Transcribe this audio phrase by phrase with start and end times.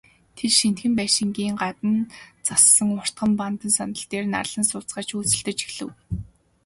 [0.37, 1.99] Тэд, шинэхэн байшингийн гадна
[2.47, 5.89] зассан уртхан бандан сандал дээр нарлан сууцгаагаад хөөрөлдөж эхлэв.